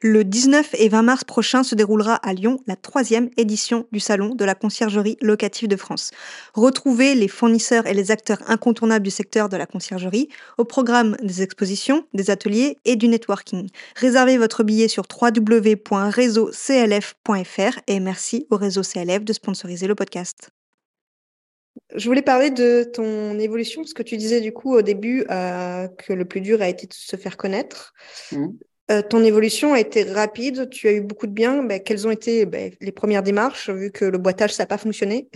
[0.00, 4.36] Le 19 et 20 mars prochain se déroulera à Lyon la troisième édition du Salon
[4.36, 6.12] de la conciergerie locative de France.
[6.54, 11.42] Retrouvez les fournisseurs et les acteurs incontournables du secteur de la conciergerie au programme des
[11.42, 13.70] expositions, des ateliers et du networking.
[13.96, 20.50] Réservez votre billet sur www.réseauclf.fr et merci au réseau CLF de sponsoriser le podcast.
[21.96, 25.88] Je voulais parler de ton évolution, parce que tu disais du coup au début euh,
[25.88, 27.94] que le plus dur a été de se faire connaître.
[28.30, 28.46] Mmh.
[28.90, 31.62] Euh, ton évolution a été rapide, tu as eu beaucoup de bien.
[31.62, 34.78] Ben, quelles ont été ben, les premières démarches, vu que le boitage, ça n'a pas
[34.78, 35.28] fonctionné?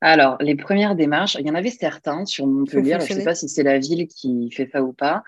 [0.00, 3.36] Alors, les premières démarches, il y en avait certains sur Montpellier, je ne sais pas
[3.36, 5.22] si c'est la ville qui fait ça ou pas,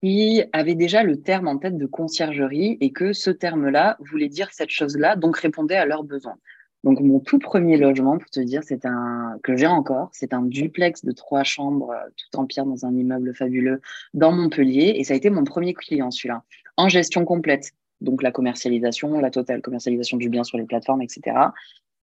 [0.00, 4.48] qui avait déjà le terme en tête de conciergerie et que ce terme-là voulait dire
[4.52, 6.36] cette chose-là, donc répondait à leurs besoins.
[6.84, 10.42] Donc mon tout premier logement, pour te dire, c'est un que j'ai encore, c'est un
[10.42, 13.80] duplex de trois chambres, euh, tout en pierre dans un immeuble fabuleux
[14.14, 16.42] dans Montpellier, et ça a été mon premier client celui-là,
[16.88, 21.36] gestion complète, donc la commercialisation, la totale commercialisation du bien sur les plateformes, etc.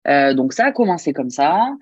[0.08, 1.76] Euh, donc ça a commencé comme ça,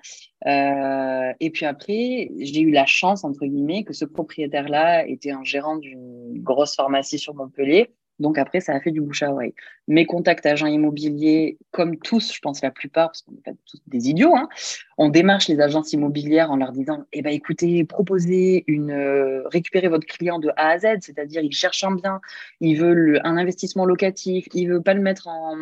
[0.46, 5.44] euh, et puis après j'ai eu la chance entre guillemets que ce propriétaire-là était un
[5.44, 9.54] gérant d'une grosse pharmacie sur Montpellier donc après, ça a fait du bouche à oreille.
[9.86, 13.80] Mes contacts agents immobiliers, comme tous, je pense la plupart, parce qu'on n'est pas tous
[13.86, 14.48] des idiots, hein,
[14.96, 19.88] on démarche les agences immobilières en leur disant, eh ben écoutez, proposez une, euh, récupérez
[19.88, 22.20] votre client de A à Z, c'est-à-dire il cherche un bien,
[22.60, 25.56] il veut un investissement locatif, il veut pas le mettre en,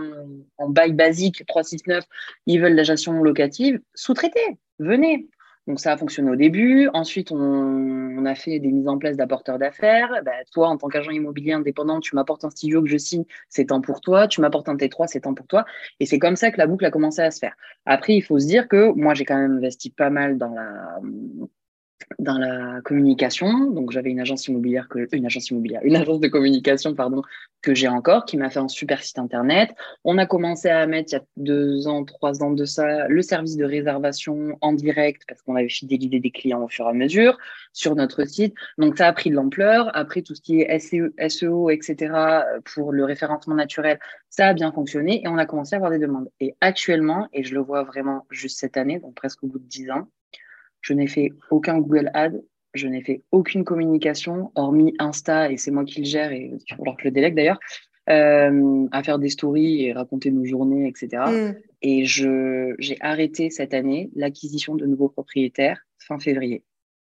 [0.57, 2.05] en bail basique 369,
[2.47, 5.29] ils veulent la gestion locative, sous-traitez, venez.
[5.67, 6.89] Donc ça a fonctionné au début.
[6.95, 10.23] Ensuite, on, a fait des mises en place d'apporteurs d'affaires.
[10.25, 13.67] Bah, toi, en tant qu'agent immobilier indépendant, tu m'apportes un studio que je signe, c'est
[13.67, 14.29] temps pour toi.
[14.29, 15.65] Tu m'apportes un T3, c'est temps pour toi.
[16.01, 17.57] Et c'est comme ça que la boucle a commencé à se faire.
[17.85, 21.01] Après, il faut se dire que moi, j'ai quand même investi pas mal dans la
[22.19, 23.71] dans la communication.
[23.71, 27.23] Donc, j'avais une agence immobilière, que, une agence immobilière, une agence de communication, pardon,
[27.63, 29.71] que j'ai encore, qui m'a fait un super site internet.
[30.05, 33.23] On a commencé à mettre, il y a deux ans, trois ans de ça, le
[33.23, 36.93] service de réservation en direct, parce qu'on avait fidélisé des clients au fur et à
[36.93, 37.39] mesure
[37.73, 38.55] sur notre site.
[38.79, 39.91] Donc, ça a pris de l'ampleur.
[39.97, 40.79] Après, tout ce qui est
[41.29, 42.15] SEO, etc.,
[42.75, 43.99] pour le référencement naturel,
[44.31, 46.29] ça a bien fonctionné et on a commencé à avoir des demandes.
[46.41, 49.65] Et actuellement, et je le vois vraiment juste cette année, donc presque au bout de
[49.67, 50.09] dix ans,
[50.87, 52.41] je n'ai fait aucun Google Ad,
[52.75, 56.97] je n'ai fait aucune communication, hormis Insta, et c'est moi qui le gère, et falloir
[56.97, 57.59] que je le délègue d'ailleurs,
[58.09, 61.25] euh, à faire des stories et raconter nos journées, etc.
[61.27, 61.55] Mm.
[61.83, 66.63] Et je, j'ai arrêté cette année l'acquisition de nouveaux propriétaires fin février.